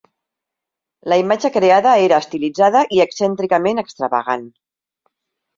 [1.13, 4.49] La imatge creada era estilitzada i excèntricament extravagant.